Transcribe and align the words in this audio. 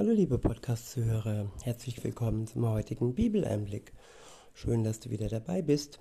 Hallo 0.00 0.12
liebe 0.12 0.38
Podcast-Zuhörer, 0.38 1.52
herzlich 1.62 2.02
willkommen 2.02 2.46
zum 2.46 2.66
heutigen 2.66 3.14
Bibeleinblick. 3.14 3.92
Schön, 4.54 4.82
dass 4.82 4.98
du 4.98 5.10
wieder 5.10 5.28
dabei 5.28 5.60
bist. 5.60 6.00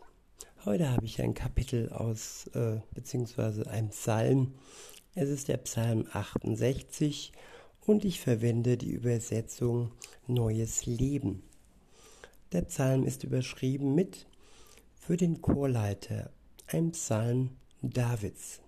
Heute 0.63 0.89
habe 0.89 1.05
ich 1.05 1.21
ein 1.21 1.33
Kapitel 1.33 1.89
aus, 1.89 2.47
äh, 2.53 2.79
beziehungsweise 2.93 3.69
ein 3.69 3.89
Psalm. 3.89 4.53
Es 5.15 5.27
ist 5.27 5.49
der 5.49 5.57
Psalm 5.57 6.07
68 6.13 7.33
und 7.85 8.05
ich 8.05 8.21
verwende 8.21 8.77
die 8.77 8.91
Übersetzung 8.91 9.91
Neues 10.27 10.85
Leben. 10.85 11.43
Der 12.53 12.61
Psalm 12.61 13.03
ist 13.03 13.25
überschrieben 13.25 13.95
mit 13.95 14.27
Für 14.95 15.17
den 15.17 15.41
Chorleiter, 15.41 16.31
ein 16.67 16.93
Psalm 16.93 17.49
Davids. 17.81 18.61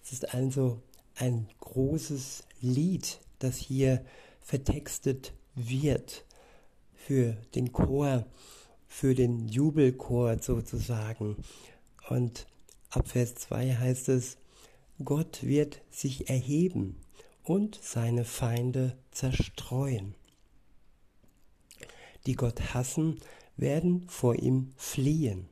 Es 0.00 0.12
ist 0.12 0.32
also 0.32 0.80
ein 1.16 1.48
großes 1.58 2.44
Lied, 2.60 3.18
das 3.44 3.56
hier 3.56 4.04
vertextet 4.40 5.32
wird 5.54 6.24
für 6.94 7.36
den 7.54 7.72
Chor, 7.72 8.26
für 8.86 9.14
den 9.14 9.48
Jubelchor 9.48 10.38
sozusagen. 10.40 11.36
Und 12.08 12.46
ab 12.90 13.08
Vers 13.08 13.34
2 13.36 13.74
heißt 13.74 14.08
es, 14.08 14.38
Gott 15.04 15.42
wird 15.42 15.82
sich 15.90 16.28
erheben 16.30 16.96
und 17.42 17.78
seine 17.82 18.24
Feinde 18.24 18.96
zerstreuen. 19.10 20.14
Die 22.26 22.34
Gott 22.34 22.74
hassen, 22.74 23.20
werden 23.56 24.08
vor 24.08 24.36
ihm 24.36 24.72
fliehen. 24.76 25.48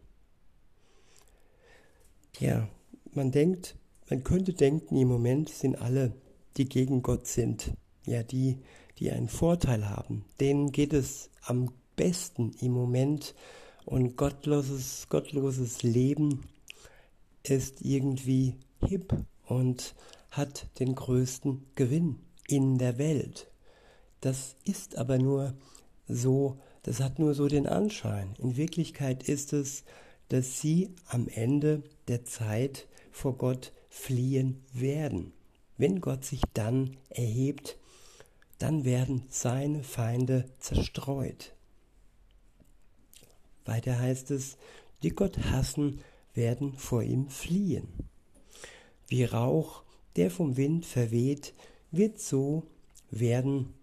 Ja, 2.41 2.69
man 3.13 3.31
denkt, 3.31 3.77
man 4.09 4.25
könnte 4.25 4.53
denken, 4.53 4.97
im 4.97 5.09
Moment 5.09 5.51
sind 5.51 5.77
alle, 5.81 6.13
die 6.57 6.65
gegen 6.65 7.03
Gott 7.03 7.27
sind, 7.27 7.73
ja, 8.07 8.23
die, 8.23 8.59
die 8.99 9.11
einen 9.11 9.29
Vorteil 9.29 9.89
haben, 9.89 10.25
denen 10.41 10.73
geht 10.73 10.93
es 10.93 11.31
am 11.43 11.71
besten 11.97 12.53
im 12.61 12.73
Moment 12.73 13.35
und 13.85 14.17
gottloses, 14.17 15.07
gottloses 15.09 15.83
Leben 15.83 16.43
ist 17.43 17.83
irgendwie 17.83 18.55
hip 18.87 19.15
und 19.47 19.95
hat 20.31 20.69
den 20.79 20.95
größten 20.95 21.65
Gewinn 21.75 22.19
in 22.49 22.79
der 22.79 22.99
Welt. 22.99 23.51
Das 24.21 24.57
ist 24.65 24.97
aber 24.97 25.19
nur 25.19 25.55
so, 26.07 26.59
das 26.83 27.01
hat 27.01 27.19
nur 27.19 27.35
so 27.35 27.49
den 27.49 27.67
Anschein. 27.67 28.35
In 28.39 28.57
Wirklichkeit 28.57 29.29
ist 29.29 29.53
es, 29.53 29.85
dass 30.29 30.61
sie 30.61 30.95
am 31.07 31.29
Ende 31.29 31.83
der 32.09 32.25
Zeit 32.25 32.87
vor 33.11 33.37
Gott 33.37 33.73
fliehen 33.89 34.63
werden. 34.73 35.33
Wenn 35.77 36.01
Gott 36.01 36.25
sich 36.25 36.41
dann 36.55 36.97
erhebt, 37.11 37.77
dann 38.63 38.85
werden 38.85 39.25
seine 39.29 39.83
Feinde 39.83 40.45
zerstreut. 40.61 41.53
Weiter 43.65 43.99
heißt 43.99 44.31
es, 44.31 44.57
die 45.03 45.11
Gott 45.11 45.37
hassen, 45.51 46.01
werden 46.33 46.75
vor 46.75 47.03
ihm 47.03 47.29
fliehen. 47.29 47.89
Wie 49.09 49.25
Rauch, 49.25 49.83
der 50.15 50.31
vom 50.31 50.57
Wind 50.57 50.87
verweht, 50.87 51.55
wird 51.91 52.21
so 52.21 52.63
werden, 53.11 53.75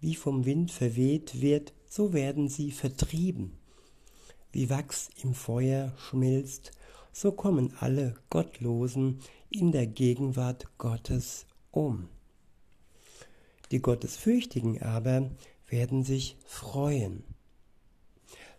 wie 0.00 0.14
vom 0.14 0.44
Wind 0.44 0.70
verweht 0.70 1.40
wird, 1.40 1.72
so 1.88 2.12
werden 2.12 2.48
sie 2.48 2.70
vertrieben. 2.70 3.58
Wie 4.52 4.70
Wachs 4.70 5.10
im 5.24 5.34
Feuer 5.34 5.94
schmilzt, 5.98 6.70
so 7.12 7.32
kommen 7.32 7.74
alle 7.80 8.14
Gottlosen 8.30 9.18
in 9.50 9.72
der 9.72 9.88
Gegenwart 9.88 10.68
Gottes 10.78 11.44
um. 11.72 12.08
Die 13.72 13.80
Gottesfürchtigen 13.80 14.82
aber 14.82 15.30
werden 15.66 16.04
sich 16.04 16.36
freuen. 16.44 17.24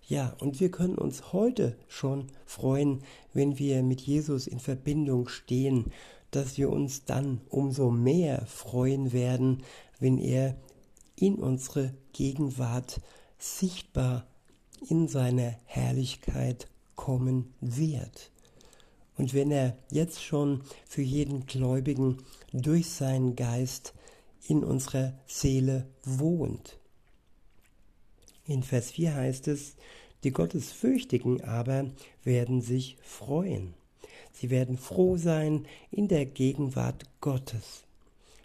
Ja, 0.06 0.36
und 0.40 0.60
wir 0.60 0.70
können 0.70 0.96
uns 0.96 1.32
heute 1.32 1.78
schon 1.88 2.28
freuen, 2.46 3.04
wenn 3.32 3.58
wir 3.58 3.84
mit 3.84 4.02
Jesus 4.02 4.48
in 4.48 4.60
Verbindung 4.60 5.30
stehen, 5.30 5.94
dass 6.32 6.58
wir 6.58 6.70
uns 6.72 7.06
dann 7.06 7.42
umso 7.50 7.92
mehr 7.92 8.46
freuen 8.48 9.14
werden, 9.14 9.64
wenn 10.00 10.18
er 10.18 10.58
in 11.16 11.36
unsere 11.36 11.94
Gegenwart 12.12 13.00
sichtbar 13.38 14.26
in 14.90 15.08
seiner 15.08 15.56
Herrlichkeit 15.66 16.68
kommen 16.96 17.54
wird. 17.62 18.32
Und 19.16 19.36
wenn 19.36 19.52
er 19.52 19.78
jetzt 19.92 20.24
schon 20.24 20.64
für 20.88 21.04
jeden 21.04 21.46
Gläubigen 21.46 22.18
durch 22.52 22.90
seinen 22.90 23.36
Geist 23.36 23.94
in 24.48 24.64
unserer 24.64 25.14
Seele 25.26 25.88
wohnt. 26.04 26.78
In 28.46 28.64
Vers 28.64 28.92
4 28.92 29.16
heißt 29.16 29.48
es, 29.48 29.76
die 30.24 30.32
Gottesfürchtigen 30.32 31.44
aber 31.44 31.92
werden 32.24 32.62
sich 32.62 32.98
freuen. 33.02 33.74
Sie 34.32 34.50
werden 34.50 34.78
froh 34.78 35.18
sein 35.18 35.66
in 35.92 36.08
der 36.08 36.26
Gegenwart 36.26 37.04
Gottes. 37.22 37.84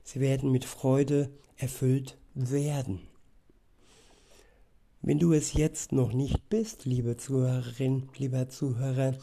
Sie 0.05 0.21
werden 0.21 0.53
mit 0.53 0.65
Freude 0.65 1.31
erfüllt 1.57 2.17
werden. 2.35 3.01
Wenn 5.03 5.19
du 5.19 5.33
es 5.33 5.53
jetzt 5.53 5.93
noch 5.93 6.13
nicht 6.13 6.49
bist, 6.49 6.85
liebe 6.85 7.17
Zuhörerin, 7.17 8.09
lieber 8.17 8.49
Zuhörer, 8.49 9.17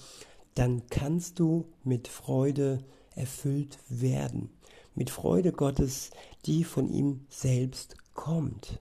dann 0.55 0.87
kannst 0.89 1.39
du 1.39 1.65
mit 1.83 2.07
Freude 2.07 2.83
erfüllt 3.15 3.79
werden 3.89 4.54
mit 4.95 5.09
Freude 5.09 5.51
Gottes, 5.51 6.11
die 6.45 6.63
von 6.63 6.89
ihm 6.89 7.25
selbst 7.29 7.95
kommt. 8.13 8.79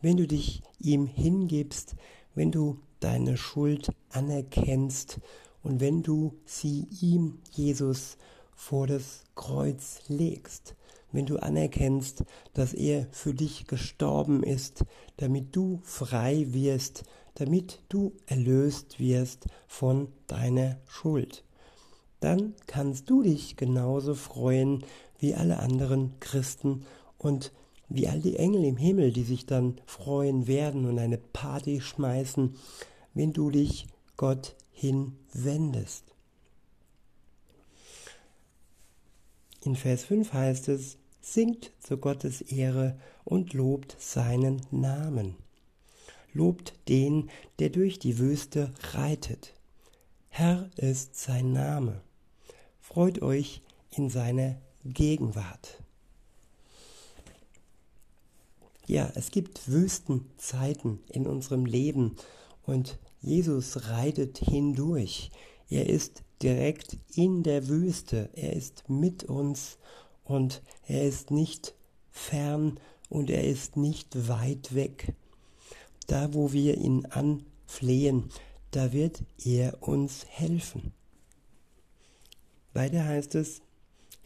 Wenn 0.00 0.16
du 0.16 0.26
dich 0.26 0.62
ihm 0.78 1.06
hingibst, 1.06 1.96
wenn 2.34 2.52
du 2.52 2.78
deine 3.00 3.36
Schuld 3.36 3.88
anerkennst 4.10 5.20
und 5.62 5.80
wenn 5.80 6.02
du 6.02 6.34
sie 6.44 6.86
ihm, 7.00 7.38
Jesus, 7.52 8.18
vor 8.54 8.86
das 8.86 9.24
Kreuz 9.34 10.00
legst, 10.08 10.76
wenn 11.12 11.26
du 11.26 11.36
anerkennst, 11.38 12.24
dass 12.52 12.74
er 12.74 13.06
für 13.10 13.34
dich 13.34 13.66
gestorben 13.66 14.42
ist, 14.42 14.84
damit 15.16 15.54
du 15.56 15.80
frei 15.82 16.46
wirst, 16.50 17.04
damit 17.34 17.80
du 17.88 18.12
erlöst 18.26 18.98
wirst 18.98 19.46
von 19.66 20.08
deiner 20.26 20.78
Schuld, 20.86 21.44
dann 22.20 22.54
kannst 22.66 23.08
du 23.10 23.22
dich 23.22 23.56
genauso 23.56 24.14
freuen 24.14 24.84
wie 25.18 25.34
alle 25.34 25.58
anderen 25.58 26.18
Christen 26.20 26.84
und 27.18 27.52
wie 27.88 28.08
all 28.08 28.20
die 28.20 28.36
Engel 28.36 28.64
im 28.64 28.76
Himmel, 28.76 29.12
die 29.12 29.22
sich 29.22 29.46
dann 29.46 29.80
freuen 29.86 30.46
werden 30.46 30.86
und 30.86 30.98
eine 30.98 31.18
Party 31.18 31.80
schmeißen, 31.80 32.56
wenn 33.14 33.32
du 33.32 33.50
dich 33.50 33.86
Gott 34.16 34.56
hinwendest. 34.72 36.04
In 39.62 39.76
Vers 39.76 40.04
5 40.04 40.32
heißt 40.32 40.68
es, 40.68 40.98
singt 41.20 41.72
zu 41.80 41.98
Gottes 41.98 42.40
Ehre 42.40 42.98
und 43.24 43.52
lobt 43.52 43.96
seinen 43.98 44.62
Namen. 44.70 45.36
Lobt 46.32 46.74
den, 46.88 47.30
der 47.58 47.70
durch 47.70 47.98
die 47.98 48.18
Wüste 48.18 48.72
reitet. 48.92 49.54
Herr 50.28 50.70
ist 50.76 51.16
sein 51.16 51.52
Name. 51.52 52.02
Freut 52.80 53.22
euch 53.22 53.62
in 53.90 54.10
seiner 54.10 54.56
Gegenwart. 54.86 55.82
Ja, 58.86 59.10
es 59.14 59.30
gibt 59.30 59.68
Wüstenzeiten 59.68 61.00
in 61.08 61.26
unserem 61.26 61.66
Leben 61.66 62.16
und 62.64 62.98
Jesus 63.20 63.88
reitet 63.88 64.38
hindurch. 64.38 65.30
Er 65.68 65.88
ist 65.88 66.22
direkt 66.42 66.96
in 67.14 67.42
der 67.42 67.68
Wüste. 67.68 68.30
Er 68.34 68.52
ist 68.52 68.88
mit 68.88 69.24
uns 69.24 69.78
und 70.24 70.62
er 70.86 71.02
ist 71.02 71.30
nicht 71.30 71.74
fern 72.10 72.78
und 73.08 73.30
er 73.30 73.44
ist 73.44 73.76
nicht 73.76 74.28
weit 74.28 74.74
weg. 74.74 75.14
Da, 76.06 76.32
wo 76.34 76.52
wir 76.52 76.78
ihn 76.78 77.06
anflehen, 77.06 78.30
da 78.70 78.92
wird 78.92 79.24
er 79.44 79.82
uns 79.82 80.24
helfen. 80.28 80.92
Weiter 82.72 83.04
heißt 83.04 83.34
es, 83.34 83.62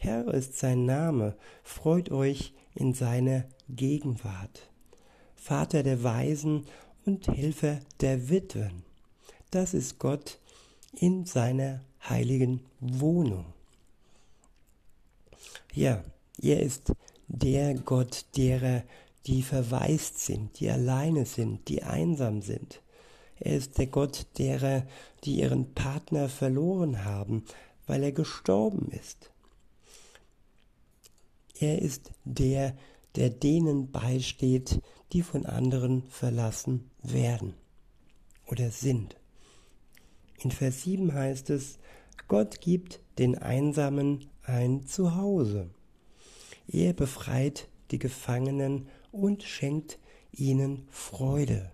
Herr 0.03 0.33
ist 0.33 0.57
sein 0.57 0.85
Name, 0.85 1.35
freut 1.61 2.09
euch 2.09 2.55
in 2.73 2.95
seiner 2.95 3.45
Gegenwart. 3.69 4.67
Vater 5.35 5.83
der 5.83 6.01
Weisen 6.01 6.65
und 7.05 7.27
Helfer 7.27 7.81
der 7.99 8.27
Witwen. 8.27 8.81
Das 9.51 9.75
ist 9.75 9.99
Gott 9.99 10.39
in 10.99 11.27
seiner 11.27 11.81
heiligen 12.09 12.61
Wohnung. 12.79 13.45
Ja, 15.71 16.03
er 16.41 16.61
ist 16.61 16.93
der 17.27 17.75
Gott 17.75 18.25
derer, 18.35 18.81
die 19.27 19.43
verwaist 19.43 20.17
sind, 20.17 20.59
die 20.59 20.71
alleine 20.71 21.27
sind, 21.27 21.67
die 21.67 21.83
einsam 21.83 22.41
sind. 22.41 22.81
Er 23.39 23.55
ist 23.55 23.77
der 23.77 23.85
Gott 23.85 24.25
derer, 24.39 24.81
die 25.25 25.41
ihren 25.41 25.75
Partner 25.75 26.27
verloren 26.27 27.05
haben, 27.05 27.45
weil 27.85 28.01
er 28.01 28.13
gestorben 28.13 28.89
ist. 28.99 29.30
Er 31.61 31.79
ist 31.79 32.11
der, 32.25 32.75
der 33.15 33.29
denen 33.29 33.91
beisteht, 33.91 34.81
die 35.13 35.21
von 35.21 35.45
anderen 35.45 36.01
verlassen 36.07 36.89
werden 37.03 37.53
oder 38.47 38.71
sind. 38.71 39.15
In 40.39 40.49
Vers 40.49 40.81
7 40.81 41.13
heißt 41.13 41.51
es, 41.51 41.77
Gott 42.27 42.61
gibt 42.61 42.99
den 43.19 43.37
Einsamen 43.37 44.25
ein 44.41 44.87
Zuhause. 44.87 45.69
Er 46.67 46.93
befreit 46.93 47.67
die 47.91 47.99
Gefangenen 47.99 48.87
und 49.11 49.43
schenkt 49.43 49.99
ihnen 50.31 50.87
Freude. 50.89 51.71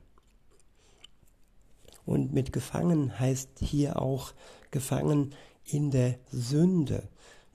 Und 2.06 2.34
mit 2.34 2.52
gefangen 2.52 3.18
heißt 3.18 3.60
hier 3.62 4.02
auch 4.02 4.34
gefangen 4.70 5.34
in 5.64 5.92
der 5.92 6.20
Sünde. 6.30 7.08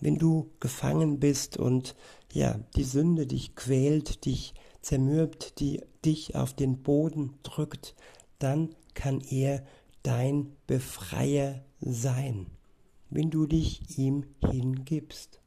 Wenn 0.02 0.18
du 0.18 0.50
gefangen 0.58 1.20
bist 1.20 1.58
und 1.58 1.94
ja, 2.32 2.58
die 2.74 2.82
Sünde 2.82 3.24
dich 3.24 3.54
quält, 3.54 4.24
dich 4.24 4.52
zermürbt, 4.80 5.60
die 5.60 5.80
dich 6.04 6.34
auf 6.34 6.54
den 6.54 6.82
Boden 6.82 7.38
drückt, 7.44 7.94
dann 8.40 8.74
kann 8.94 9.20
er 9.20 9.64
dein 10.02 10.56
Befreier 10.66 11.64
sein, 11.78 12.48
wenn 13.10 13.30
du 13.30 13.46
dich 13.46 13.96
ihm 13.96 14.24
hingibst. 14.44 15.40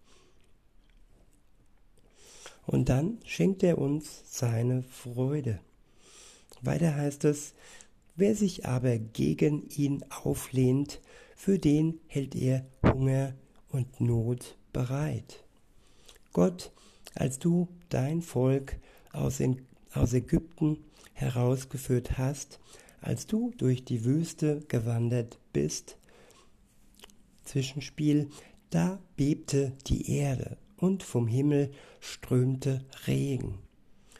Und 2.66 2.88
dann 2.88 3.20
schenkt 3.26 3.62
er 3.62 3.78
uns 3.78 4.24
seine 4.26 4.84
Freude. 4.84 5.60
Weiter 6.62 6.96
heißt 6.96 7.26
es, 7.26 7.56
wer 8.16 8.36
sich 8.36 8.66
aber 8.66 9.00
gegen 9.00 9.68
ihn 9.68 10.06
auflehnt, 10.10 11.02
für 11.36 11.60
den 11.60 12.00
hält 12.08 12.36
er 12.36 12.66
Hunger 12.82 13.36
und 13.76 14.00
Not 14.00 14.58
bereit. 14.72 15.44
Gott, 16.32 16.72
als 17.14 17.40
du 17.40 17.68
dein 17.90 18.22
Volk 18.22 18.78
aus, 19.12 19.42
Ägypten 20.14 20.78
herausgeführt 21.14 22.18
hast, 22.18 22.60
als 23.02 23.28
du 23.28 23.52
durch 23.58 23.84
die 23.84 24.06
Wüste 24.06 24.62
gewandert 24.68 25.40
bist, 25.54 25.98
Zwischenspiel, 27.44 28.30
da 28.70 29.00
bebte 29.16 29.74
die 29.88 30.10
Erde 30.10 30.58
und 30.78 31.04
vom 31.04 31.28
Himmel 31.28 31.72
strömte 32.00 32.84
Regen. 33.08 33.60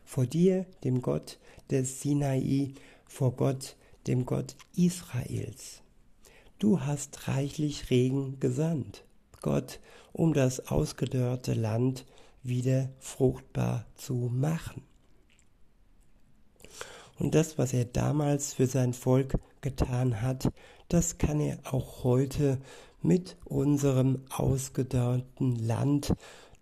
Vor 0.04 0.28
dir, 0.28 0.66
dem 0.84 1.02
Gott 1.02 1.40
des 1.72 2.02
Sinai, 2.02 2.74
vor 3.08 3.36
Gott, 3.36 3.76
dem 4.06 4.26
Gott 4.26 4.56
Israels. 4.76 5.82
Du 6.60 6.82
hast 6.82 7.28
reichlich 7.28 7.90
Regen 7.90 8.40
gesandt, 8.40 9.05
Gott, 9.46 9.80
um 10.12 10.34
das 10.34 10.68
ausgedörrte 10.72 11.54
Land 11.54 12.06
wieder 12.42 12.90
fruchtbar 13.00 13.86
zu 13.94 14.32
machen. 14.34 14.82
Und 17.20 17.36
das, 17.36 17.60
was 17.60 17.72
er 17.72 17.86
damals 17.86 18.56
für 18.56 18.66
sein 18.66 18.94
Volk 18.94 19.36
getan 19.62 20.22
hat, 20.22 20.52
das 20.90 21.20
kann 21.20 21.40
er 21.40 21.60
auch 21.64 22.04
heute 22.04 22.58
mit 23.04 23.38
unserem 23.46 24.24
ausgedörrten 24.30 25.56
Land 25.56 26.14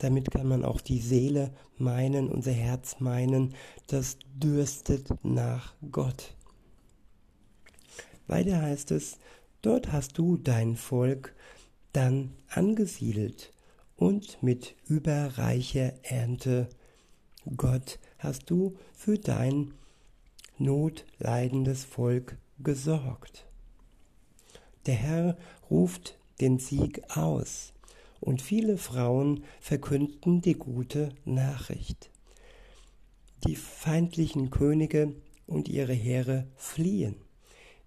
damit 0.03 0.31
kann 0.31 0.47
man 0.47 0.65
auch 0.65 0.81
die 0.81 0.99
Seele 0.99 1.51
meinen, 1.77 2.27
unser 2.27 2.51
Herz 2.51 2.99
meinen, 2.99 3.55
das 3.87 4.17
dürstet 4.35 5.07
nach 5.23 5.75
Gott. 5.93 6.35
Weiter 8.27 8.61
heißt 8.61 8.91
es, 8.91 9.17
dort 9.61 9.93
hast 9.93 10.17
du 10.17 10.35
dein 10.35 10.75
Volk 10.75 11.33
dann 11.93 12.33
angesiedelt 12.49 13.53
und 13.95 14.41
mit 14.41 14.75
überreicher 14.87 15.93
Ernte 16.03 16.67
Gott 17.55 17.99
hast 18.17 18.49
du 18.49 18.75
für 18.93 19.17
dein 19.17 19.73
notleidendes 20.57 21.83
Volk 21.83 22.37
gesorgt. 22.59 23.45
Der 24.85 24.95
Herr 24.95 25.37
ruft 25.69 26.17
den 26.41 26.59
Sieg 26.59 27.01
aus 27.15 27.73
und 28.19 28.41
viele 28.41 28.77
Frauen 28.77 29.43
verkündeten 29.59 30.41
die 30.41 30.55
gute 30.55 31.09
Nachricht. 31.25 32.09
Die 33.45 33.55
feindlichen 33.55 34.49
Könige 34.49 35.13
und 35.45 35.67
ihre 35.67 35.93
Heere 35.93 36.47
fliehen, 36.55 37.15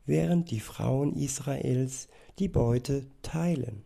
während 0.05 0.50
die 0.50 0.61
Frauen 0.61 1.14
Israels 1.14 2.08
die 2.38 2.49
Beute 2.49 3.06
teilen. 3.23 3.85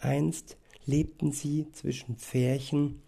Einst 0.00 0.56
lebten 0.84 1.32
sie 1.32 1.70
zwischen 1.72 2.16
Pferchen, 2.16 3.02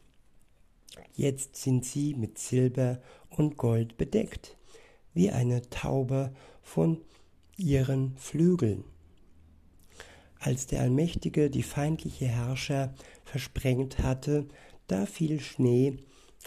jetzt 1.15 1.57
sind 1.57 1.85
sie 1.85 2.15
mit 2.15 2.39
Silber 2.39 3.01
und 3.31 3.57
Gold 3.57 3.97
bedeckt, 3.97 4.57
wie 5.15 5.31
eine 5.31 5.69
Taube 5.71 6.33
von 6.63 7.01
ihren 7.57 8.17
Flügeln 8.17 8.85
als 10.43 10.67
der 10.67 10.81
Allmächtige 10.81 11.51
die 11.51 11.63
feindliche 11.63 12.27
Herrscher 12.27 12.95
versprengt 13.25 14.01
hatte, 14.01 14.47
da 14.89 15.07
fiel 15.07 15.41
Schnee 15.41 15.99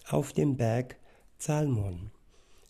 auf 0.10 0.34
dem 0.34 0.58
Berg 0.58 0.98
Zalmon. 1.38 2.12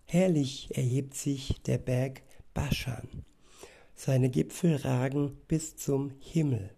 Herrlich 0.06 0.70
erhebt 0.76 1.16
sich 1.16 1.62
der 1.66 1.80
Berg 1.80 2.22
Baschan. 2.54 3.26
Seine 3.96 4.30
Gipfel 4.30 4.76
ragen 4.76 5.38
bis 5.48 5.76
zum 5.76 6.12
Himmel. 6.20 6.75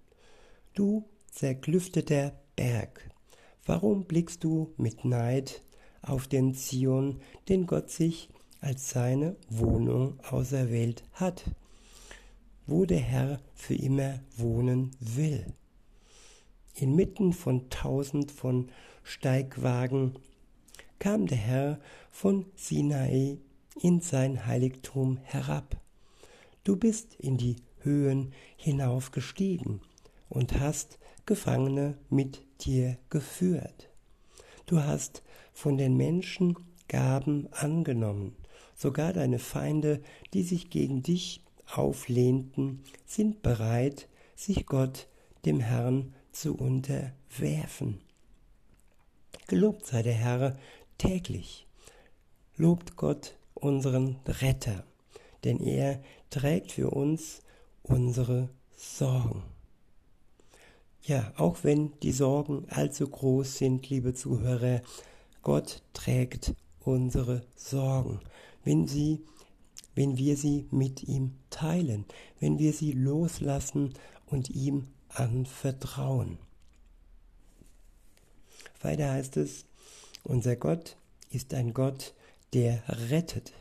Du 0.78 1.10
zerklüfteter 1.32 2.40
Berg, 2.56 3.10
warum 3.66 4.04
blickst 4.04 4.44
du 4.44 4.76
mit 4.78 5.06
Neid 5.06 5.64
auf 6.04 6.28
den 6.28 6.54
Zion, 6.54 7.20
den 7.50 7.66
Gott 7.66 7.90
sich 7.90 8.30
als 8.62 8.92
seine 8.92 9.38
Wohnung 9.50 10.20
auserwählt 10.30 11.04
hat? 11.14 11.46
wo 12.68 12.86
der 12.86 13.00
Herr 13.00 13.40
für 13.56 13.74
immer 13.74 14.20
wohnen 14.36 14.92
will. 15.00 15.48
Inmitten 16.76 17.34
von 17.34 17.72
tausend 17.72 18.32
von 18.32 18.70
Steigwagen 19.02 20.20
kam 21.00 21.26
der 21.26 21.40
Herr 21.40 21.80
von 22.12 22.46
Sinai 22.56 23.40
in 23.82 24.02
sein 24.02 24.46
Heiligtum 24.46 25.18
herab. 25.24 25.82
Du 26.64 26.76
bist 26.76 27.16
in 27.16 27.38
die 27.38 27.56
Höhen 27.80 28.34
hinaufgestiegen 28.58 29.82
und 30.30 30.60
hast 30.60 31.00
Gefangene 31.26 31.98
mit 32.10 32.42
dir 32.62 32.98
geführt. 33.10 33.90
Du 34.66 34.82
hast 34.82 35.24
von 35.54 35.78
den 35.78 35.98
Menschen 35.98 36.56
Gaben 36.88 37.48
angenommen, 37.52 38.36
sogar 38.76 39.14
deine 39.14 39.40
Feinde, 39.40 40.02
die 40.34 40.44
sich 40.44 40.70
gegen 40.70 41.04
dich 41.04 41.44
auflehnten, 41.74 42.84
sind 43.06 43.42
bereit, 43.42 44.08
sich 44.36 44.66
Gott, 44.66 45.08
dem 45.46 45.60
Herrn, 45.60 46.14
zu 46.32 46.56
unterwerfen. 46.56 48.00
Gelobt 49.48 49.86
sei 49.86 50.04
der 50.04 50.14
Herr 50.14 50.58
täglich. 50.98 51.68
Lobt 52.56 52.96
Gott 52.96 53.38
unseren 53.54 54.18
Retter, 54.26 54.84
denn 55.44 55.60
er 55.60 56.02
trägt 56.30 56.72
für 56.72 56.92
uns 56.92 57.42
unsere 57.82 58.50
Sorgen. 58.76 59.44
Ja, 61.08 61.34
auch 61.38 61.64
wenn 61.64 61.98
die 62.02 62.12
Sorgen 62.12 62.68
allzu 62.70 63.08
groß 63.08 63.58
sind, 63.58 63.90
liebe 63.90 64.14
Zuhörer, 64.14 64.82
Gott 65.42 65.82
trägt 65.94 66.54
unsere 66.82 67.44
Sorgen. 67.56 68.20
Wenn 68.64 68.88
sie 68.88 69.24
wenn 69.98 70.16
wir 70.16 70.38
sie 70.38 70.68
mit 70.70 71.06
ihm 71.06 71.32
teilen, 71.50 72.06
wenn 72.40 72.60
wir 72.60 72.72
sie 72.72 72.92
loslassen 72.92 73.96
und 74.28 74.52
ihm 74.52 74.90
anvertrauen. 75.10 76.38
Weiter 78.80 79.10
heißt 79.12 79.38
es, 79.38 79.66
unser 80.24 80.56
Gott 80.56 80.98
ist 81.32 81.56
ein 81.56 81.74
Gott, 81.74 82.14
der 82.54 82.84
rettet. 83.10 83.54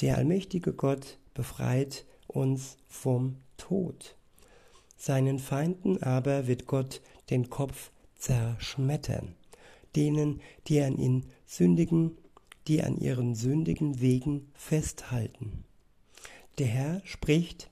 Der 0.00 0.18
allmächtige 0.18 0.72
Gott 0.72 1.18
befreit 1.34 2.04
uns 2.28 2.76
vom 2.86 3.38
Tod. 3.56 4.14
Seinen 4.96 5.38
Feinden 5.38 6.02
aber 6.02 6.46
wird 6.46 6.66
Gott 6.66 7.00
den 7.30 7.50
Kopf 7.50 7.90
zerschmettern, 8.16 9.34
denen, 9.94 10.40
die 10.66 10.80
an 10.80 10.96
ihn 10.96 11.26
sündigen 11.44 12.16
die 12.66 12.82
an 12.82 12.98
ihren 12.98 13.34
sündigen 13.34 14.00
Wegen 14.00 14.48
festhalten. 14.54 15.64
Der 16.58 16.66
Herr 16.66 17.02
spricht, 17.04 17.70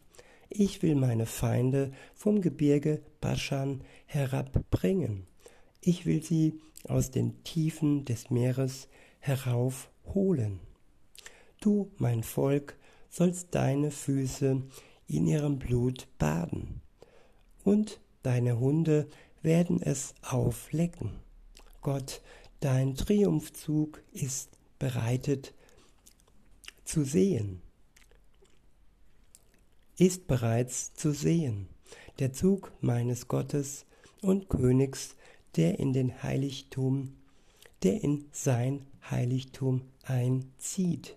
ich 0.48 0.82
will 0.82 0.94
meine 0.94 1.26
Feinde 1.26 1.92
vom 2.14 2.40
Gebirge 2.40 3.02
Baschan 3.20 3.82
herabbringen. 4.06 5.26
Ich 5.80 6.06
will 6.06 6.22
sie 6.22 6.60
aus 6.86 7.10
den 7.10 7.42
Tiefen 7.44 8.04
des 8.04 8.30
Meeres 8.30 8.88
heraufholen. 9.18 10.60
Du, 11.60 11.90
mein 11.98 12.22
Volk, 12.22 12.76
sollst 13.08 13.54
deine 13.54 13.90
Füße 13.90 14.62
in 15.06 15.26
ihrem 15.26 15.58
Blut 15.58 16.06
baden, 16.18 16.82
und 17.64 18.00
deine 18.22 18.58
Hunde 18.60 19.08
werden 19.42 19.82
es 19.82 20.14
auflecken. 20.22 21.10
Gott, 21.80 22.22
dein 22.60 22.94
Triumphzug 22.94 24.02
ist 24.12 24.50
bereitet 24.78 25.54
zu 26.84 27.04
sehen, 27.04 27.62
ist 29.96 30.26
bereits 30.26 30.94
zu 30.94 31.12
sehen, 31.12 31.68
der 32.18 32.32
Zug 32.32 32.72
meines 32.80 33.28
Gottes 33.28 33.86
und 34.20 34.48
Königs, 34.48 35.16
der 35.56 35.78
in 35.78 35.92
den 35.92 36.22
Heiligtum, 36.22 37.14
der 37.82 38.02
in 38.02 38.26
sein 38.32 38.86
Heiligtum 39.10 39.82
einzieht. 40.02 41.16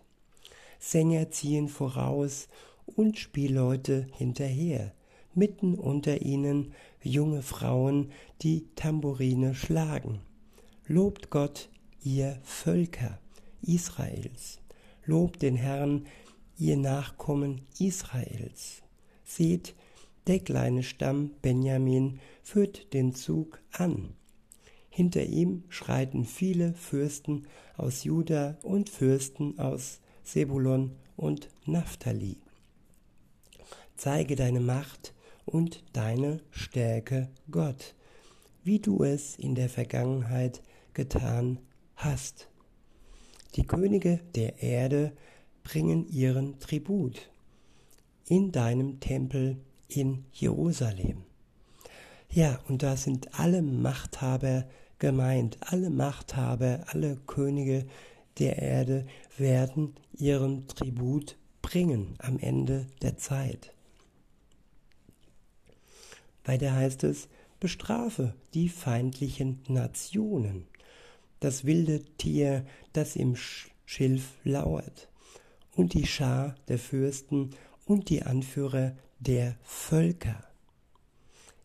Sänger 0.80 1.32
ziehen 1.32 1.70
voraus 1.70 2.48
und 2.86 3.18
Spielleute 3.18 4.08
hinterher, 4.13 4.94
mitten 5.38 5.75
unter 5.75 6.22
ihnen 6.22 6.74
junge 7.01 7.41
Frauen, 7.41 8.12
die 8.41 8.67
Tamburine 8.75 9.56
schlagen. 9.56 10.20
Lobt 10.88 11.29
Gott, 11.29 11.70
ihr 12.03 12.39
Völker 12.44 13.20
Israels. 13.62 14.60
Lobt 15.06 15.41
den 15.41 15.56
Herrn, 15.56 16.08
ihr 16.58 16.75
Nachkommen 16.75 17.62
Israels. 17.79 18.82
Seht, 19.24 19.75
der 20.27 20.39
kleine 20.39 20.84
Stamm 20.84 21.32
Benjamin 21.41 22.20
führt 22.44 22.94
den 22.94 23.15
Zug 23.15 23.62
an. 23.72 24.13
Hinter 24.89 25.24
ihm 25.25 25.63
schreiten 25.70 26.25
viele 26.25 26.74
Fürsten 26.74 27.46
aus 27.77 28.03
Juda 28.03 28.58
und 28.63 28.89
Fürsten 28.89 29.60
aus 29.60 30.00
Sebulon 30.24 30.91
und 31.15 31.50
Naphtali. 31.65 32.38
Zeige 33.96 34.36
deine 34.36 34.60
Macht 34.60 35.13
und 35.48 35.84
deine 35.94 36.42
Stärke, 36.51 37.30
Gott, 37.50 37.96
wie 38.63 38.80
du 38.80 39.04
es 39.04 39.38
in 39.38 39.56
der 39.56 39.70
Vergangenheit 39.70 40.62
getan 40.94 41.60
hast. 41.96 42.50
Die 43.56 43.66
Könige 43.66 44.20
der 44.36 44.62
Erde 44.62 45.13
bringen 45.63 46.08
ihren 46.10 46.60
Tribut 46.60 47.32
in 48.27 48.51
deinem 48.51 49.00
Tempel 49.00 49.58
in 49.88 50.25
Jerusalem. 50.34 51.24
Ja, 52.30 52.60
und 52.68 52.84
da 52.84 52.98
sind 52.98 53.39
alle 53.39 53.62
Machthaber 53.62 54.66
gemeint, 55.00 55.58
alle 55.62 55.89
Machthaber, 55.89 56.84
alle 56.88 57.16
Könige 57.25 57.86
der 58.38 58.62
Erde 58.62 59.08
werden 59.38 59.96
ihren 60.13 60.68
Tribut 60.68 61.38
bringen 61.62 62.16
am 62.20 62.38
Ende 62.38 62.88
der 63.01 63.18
Zeit. 63.18 63.74
Weiter 66.48 66.74
heißt 66.74 67.04
es, 67.04 67.27
bestrafe 67.60 68.34
die 68.54 68.70
feindlichen 68.70 69.60
Nationen, 69.68 70.66
das 71.42 71.66
wilde 71.66 72.04
Tier, 72.18 72.66
das 72.94 73.16
im 73.16 73.36
Schilf 73.86 74.34
lauert, 74.44 75.10
und 75.75 75.94
die 75.94 76.08
Schar 76.08 76.56
der 76.70 76.80
Fürsten 76.80 77.51
und 77.86 78.10
die 78.10 78.24
Anführer 78.24 78.96
der 79.20 79.58
Völker. 79.62 80.44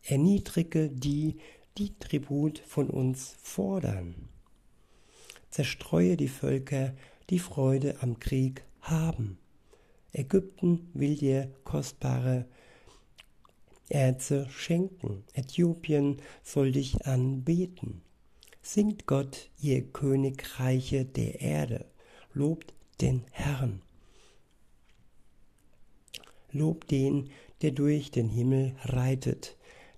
Erniedrige 0.02 0.88
die, 0.88 1.38
die 1.78 1.96
Tribut 1.98 2.58
von 2.66 2.90
uns 2.90 3.36
fordern. 3.40 4.28
Zerstreue 5.50 6.16
die 6.16 6.28
Völker, 6.28 6.94
die 7.30 7.38
Freude 7.38 8.02
am 8.02 8.18
Krieg 8.18 8.64
haben. 8.80 9.38
Ägypten 10.12 10.90
will 10.92 11.16
dir 11.16 11.54
kostbare 11.62 12.46
Erze 13.92 14.48
schenken. 14.50 15.24
Äthiopien 15.34 16.20
soll 16.42 16.72
dich 16.72 17.06
anbeten. 17.06 18.02
Singt 18.62 19.06
Gott, 19.06 19.50
ihr 19.60 19.82
Königreiche 19.82 21.04
der 21.04 21.40
Erde. 21.40 21.86
Lobt 22.32 22.74
den 23.00 23.24
Herrn. 23.30 23.82
Lobt 26.50 26.90
den, 26.90 27.30
der 27.62 27.72
durch 27.72 28.10
den 28.10 28.28
Himmel 28.28 28.74
reitet 28.84 29.56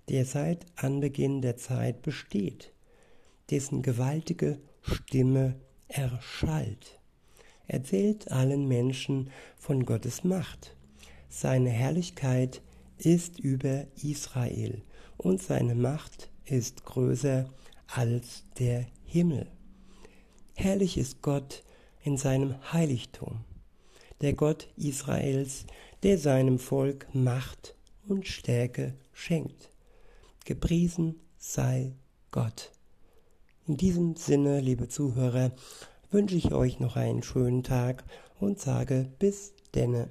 der 0.08 0.24
seit 0.24 0.66
Anbeginn 0.76 1.40
der 1.40 1.56
Zeit 1.56 2.02
besteht, 2.02 2.72
dessen 3.50 3.82
gewaltige 3.82 4.60
Stimme 4.82 5.56
erschallt. 5.88 6.98
Erzählt 7.66 8.30
allen 8.30 8.68
Menschen 8.68 9.30
von 9.56 9.86
Gottes 9.86 10.24
Macht. 10.24 10.76
Seine 11.28 11.70
Herrlichkeit 11.70 12.60
ist 12.98 13.38
über 13.38 13.86
Israel 14.02 14.82
und 15.16 15.42
seine 15.42 15.74
Macht 15.74 16.30
ist 16.44 16.84
größer 16.84 17.48
als 17.86 18.44
der 18.58 18.86
Himmel. 19.04 19.46
Herrlich 20.54 20.98
ist 20.98 21.22
Gott 21.22 21.62
in 22.02 22.16
seinem 22.16 22.54
Heiligtum, 22.72 23.44
der 24.20 24.34
Gott 24.34 24.68
Israels, 24.76 25.64
der 26.02 26.18
seinem 26.18 26.58
Volk 26.58 27.06
Macht 27.14 27.74
und 28.06 28.26
Stärke 28.26 28.94
schenkt. 29.12 29.70
Gepriesen 30.44 31.20
sei 31.38 31.92
Gott. 32.30 32.72
In 33.66 33.76
diesem 33.76 34.16
Sinne, 34.16 34.60
liebe 34.60 34.88
Zuhörer, 34.88 35.52
wünsche 36.10 36.36
ich 36.36 36.52
euch 36.52 36.80
noch 36.80 36.96
einen 36.96 37.22
schönen 37.22 37.62
Tag 37.62 38.04
und 38.38 38.60
sage 38.60 39.10
bis 39.18 39.54
denne. 39.74 40.10